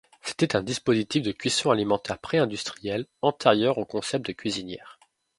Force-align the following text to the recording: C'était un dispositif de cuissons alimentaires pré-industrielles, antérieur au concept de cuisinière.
C'était 0.23 0.55
un 0.55 0.63
dispositif 0.63 1.21
de 1.21 1.31
cuissons 1.31 1.69
alimentaires 1.69 2.17
pré-industrielles, 2.17 3.05
antérieur 3.21 3.77
au 3.77 3.85
concept 3.85 4.25
de 4.25 4.31
cuisinière. 4.33 4.97